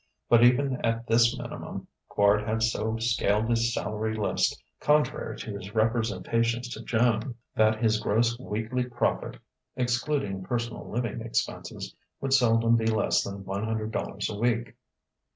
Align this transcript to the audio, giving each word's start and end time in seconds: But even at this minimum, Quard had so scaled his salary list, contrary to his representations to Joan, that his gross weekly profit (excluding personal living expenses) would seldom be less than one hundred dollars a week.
But 0.29 0.43
even 0.43 0.83
at 0.83 1.05
this 1.05 1.37
minimum, 1.37 1.87
Quard 2.09 2.47
had 2.47 2.63
so 2.63 2.97
scaled 2.97 3.51
his 3.51 3.71
salary 3.71 4.15
list, 4.15 4.59
contrary 4.79 5.37
to 5.37 5.53
his 5.55 5.75
representations 5.75 6.69
to 6.69 6.81
Joan, 6.83 7.35
that 7.55 7.83
his 7.83 7.99
gross 7.99 8.39
weekly 8.39 8.85
profit 8.85 9.37
(excluding 9.75 10.41
personal 10.43 10.89
living 10.89 11.21
expenses) 11.21 11.93
would 12.19 12.33
seldom 12.33 12.77
be 12.77 12.87
less 12.87 13.23
than 13.23 13.45
one 13.45 13.63
hundred 13.63 13.91
dollars 13.91 14.27
a 14.27 14.33
week. 14.35 14.73